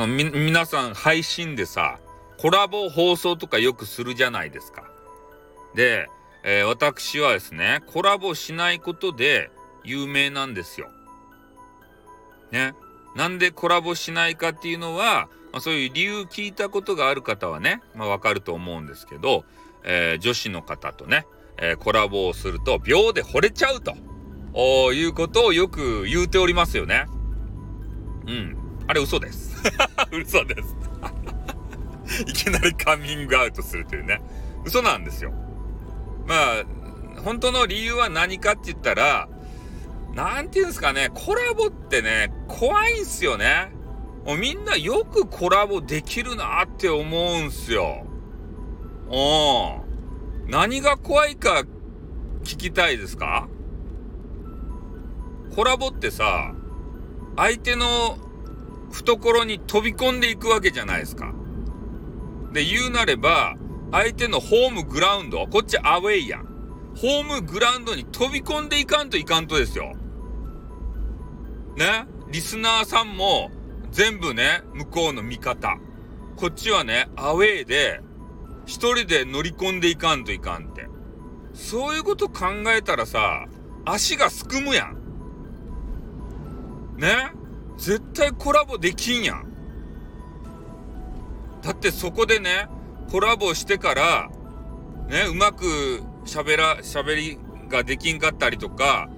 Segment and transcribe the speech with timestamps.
[0.00, 1.98] の、み、皆さん配信でさ、
[2.38, 4.90] コラボ放送とかよくするじゃないですか。
[5.74, 6.08] で、
[6.42, 9.50] えー、私はですね、コラボしないことで
[9.84, 10.90] 有名なんですよ。
[12.50, 12.74] ね。
[13.14, 19.44] なんでコラボしないかっていうのは、まあ、そういう理由聞いたことがある方はね、まあ、わかると思うんですけど、
[19.82, 21.26] えー、女子の方とね、
[21.58, 23.94] えー、コラボをすると秒で惚れちゃうと
[24.92, 27.06] いうことをよく言うておりますよね。
[28.26, 28.56] うん。
[28.86, 29.56] あれ嘘です。
[30.12, 30.76] 嘘です。
[32.26, 34.20] いきなりカミングアウトするというね。
[34.64, 35.32] 嘘なんですよ。
[36.26, 36.64] まあ、
[37.22, 39.28] 本当の理由は何かって言ったら、
[40.14, 43.72] なんていうんですかね、コラボってね、怖いんすよね。
[44.26, 48.06] もうみんなよくコラボできるなって思うんすよ。
[49.08, 50.50] うん。
[50.50, 51.64] 何が怖いか
[52.42, 53.48] 聞きたいですか？
[55.54, 56.54] コラボってさ、
[57.36, 58.18] 相手の
[58.90, 61.32] 懐に飛び込んでいくわけじゃないですか。
[62.52, 63.56] で、言うなれば、
[63.92, 66.46] 相手のホームグラウンド、こっちアウェイやん。
[66.96, 69.94] ホームグラウンドに飛び込んでいかんといかんとですよ。
[71.76, 72.06] ね？
[72.30, 73.50] リスナーさんも
[73.90, 75.78] 全部ね、向こうの味方。
[76.36, 78.00] こっちはね、アウェイで、
[78.66, 80.88] 一人で乗り込んでいかんといかんって。
[81.54, 83.46] そういうこと考えたらさ、
[83.84, 84.96] 足がすくむやん。
[86.98, 87.32] ね？
[87.80, 89.46] 絶対コラボできんやん。
[91.62, 92.68] だってそこでね、
[93.10, 94.30] コラボしてから、
[95.08, 99.08] ね、うまく喋ら、喋りができんかったりとか、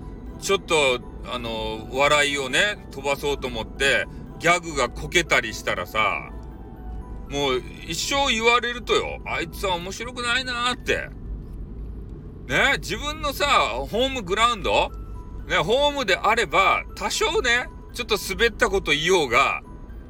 [0.40, 4.06] ちょっと、あの、笑いをね、飛ばそうと思って、
[4.38, 6.30] ギャグがこけたりしたらさ、
[7.30, 11.10] もう一生言われるとよ、あいつは面白くないなーって。
[12.46, 14.90] ね、自分のさ、ホームグラウンド？
[15.48, 19.62] ね、ホームであれば、多少ね、ちょっと滑ったこと言おうが、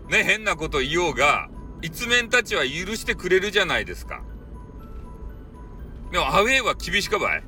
[0.08, 1.48] ね、変なこと言おうが、
[1.82, 4.22] 一面たちは許してくれるじゃないですか。
[6.12, 7.42] でも、アウェイは厳しかばい？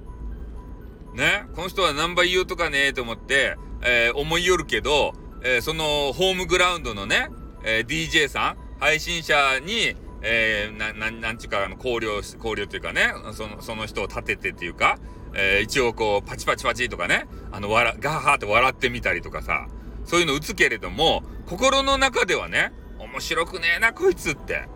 [1.14, 5.12] ねこの人はナンバー言おうとかねと思って、えー、思いよるけど、
[5.44, 7.28] えー、そのホームグラウンドのね、
[7.64, 14.98] えー、DJ さん、配信者に、えー、な、ななんちゅうか、あの、考慮、考慮というかね、その、その人を立ててっていうか、
[15.34, 19.68] えー、一応こう、パチパチパチとかね、あの、笑、ガーハーって笑ってみたりとかさ、
[20.04, 24.68] そういうの打つけれども、心の中ではね、面白くねえな、こいつって、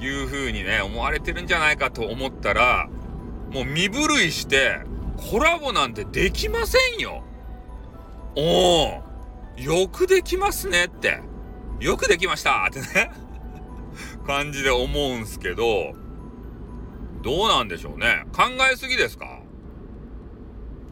[0.00, 2.88] いう風にね、思われてるんじゃないかと思ったら、
[3.50, 4.80] もう身震いして、
[5.30, 7.24] コラボなんてできませんよ。
[8.36, 11.20] おー、よくできますねって。
[11.80, 13.10] よくできましたってね
[14.26, 15.92] 感じで思うんすけど、
[17.22, 18.24] どうなんでしょうね。
[18.32, 19.40] 考えすぎですか？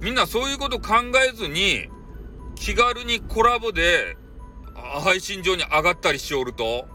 [0.01, 0.95] みんなそういうこと考
[1.29, 1.89] えずに、
[2.55, 4.17] 気軽にコラボで
[5.03, 6.87] 配信上に上がったりしおると、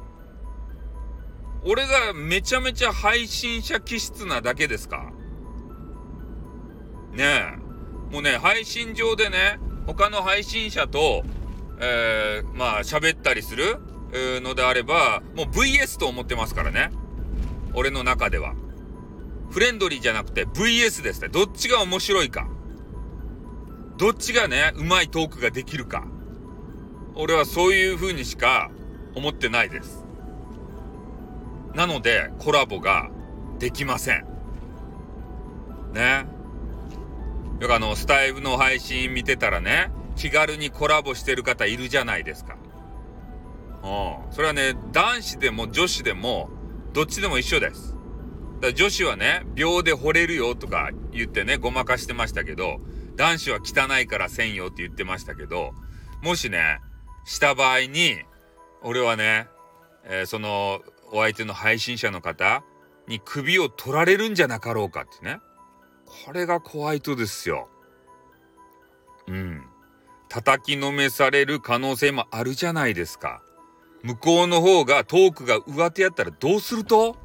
[1.64, 5.12] 俺がめちゃめちゃ配信者気質なだけですか？
[7.14, 8.14] ねえ。
[8.14, 11.24] もうね、配信上でね、他の配信者と、
[11.80, 13.78] えー、まあ喋ったりする
[14.42, 16.90] のであれば、もう VS と思ってますからね。
[17.74, 18.56] 俺の中では。
[19.52, 21.28] フレンドリーじゃなくて VS ですね。
[21.30, 22.48] どっちが面白いか。
[24.00, 26.08] どっちがね、うまいトークができるか。
[27.16, 28.72] 俺はそういう風にしか
[29.14, 30.06] 思ってないです。
[31.76, 33.10] なので、コラボが
[33.60, 34.26] できません。
[35.92, 36.26] ね。
[37.60, 42.56] よくあの、スタイフの配信見てたらね、気軽にコラボしてる方いるじゃないですか。
[43.84, 44.34] うん。
[44.34, 46.50] それはね、男子でも女子でも、
[46.94, 47.98] どっちでも一緒です。
[48.62, 52.80] だから女子はね、秒で惚れるよとか言ってね、ごまかしてましたけど、
[53.20, 55.74] 男子は汚いからせんよって言ってましたけど、
[56.24, 56.80] もしね、
[57.26, 58.16] した場合に、
[58.82, 59.50] 俺はね、
[60.06, 60.82] えー、その、
[61.12, 62.64] お相手の配信者の方
[63.08, 65.42] に首を取られるんじゃなかろうかってね。
[66.26, 67.68] これが怖いとですよ。
[69.28, 69.66] うん。
[70.30, 73.44] 叩きのめされる可能性もあるじゃないですか。
[74.02, 77.18] 向こうの方がトークが上手やったらどうすると？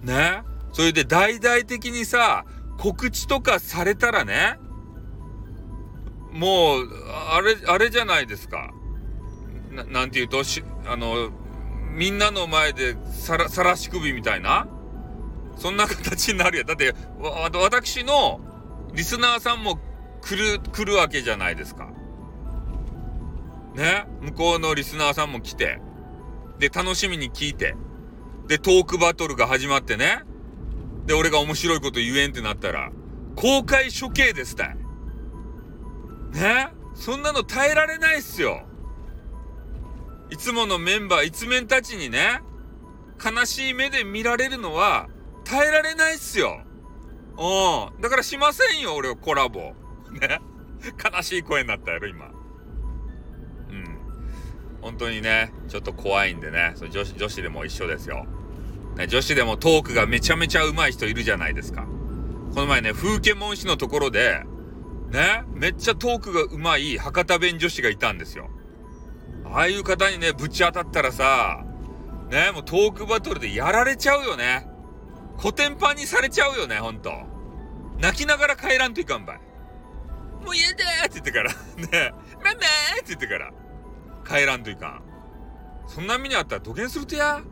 [0.00, 0.42] ね？
[0.72, 2.46] それで大々的にさ、
[2.78, 4.58] 告知とかされたらね、
[6.32, 6.88] もう、
[7.30, 8.72] あれ、あれじゃないですか。
[9.70, 11.30] ななんて言うと、し、あの、
[11.94, 14.66] みんなの前でさら、さらし首みたいな？
[15.56, 16.64] そんな形になるや。
[16.64, 18.40] だって、わ、私の
[18.94, 19.78] リスナーさんも
[20.22, 21.90] 来る、来るわけじゃないですか。
[23.74, 24.06] ね？
[24.22, 25.80] 向こうのリスナーさんも来て、
[26.58, 27.76] で、楽しみに聞いて、
[28.48, 30.22] で、トークバトルが始まってね、
[31.06, 32.92] で、俺が面白いこと言えんってなったら、
[33.34, 34.76] 公開処刑ですたい。
[36.32, 36.68] ね？
[36.94, 38.66] そんなの耐えられないっすよ。
[40.30, 42.40] いつものメンバー、一面たちにね、
[43.22, 45.08] 悲しい目で見られるのは
[45.44, 46.62] 耐えられないっすよ。
[47.38, 48.00] うん。
[48.00, 49.74] だからしませんよ、俺はコラボ。
[50.10, 50.40] ね？
[51.14, 52.26] 悲しい声になったやろ、今。
[52.26, 52.32] うん。
[54.80, 58.26] 本当にね、ちょっと怖いんでね、そ女子、女子でも一緒ですよ。
[59.08, 61.86] 女子でもトークがめちゃめちゃ上手い人いるじゃないですか。
[62.54, 64.42] この前ね、風景文氏のところで、
[65.10, 68.50] ね、めっちゃトークが上手い博多弁女子がいたんですよ。
[69.44, 71.64] ああいう方にね、ぶち当たったらさ、
[72.30, 74.66] ね、もうトークバトルでやられちゃうよね。
[75.38, 77.12] コテンパンにされちゃうよね、ほんと。
[77.98, 79.40] 泣きながら帰らんといかんばい。
[80.44, 82.12] もう嫌だーって言ってから、 ね、
[82.42, 82.58] ママーっ
[82.98, 83.50] て言ってから、
[84.26, 85.02] 帰らんといかん。
[85.86, 87.42] そんな目にあったら土下するとや。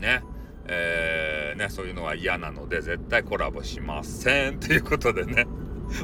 [0.00, 0.22] ね。
[0.66, 4.60] えー、ね、そういうのは嫌なので、絶対コラボしません。
[4.60, 5.46] ということでね、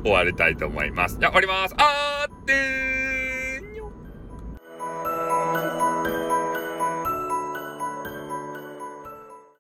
[0.03, 1.19] 終わりたいと思います。
[1.19, 1.75] じゃ、終わります。
[1.79, 3.16] あーってー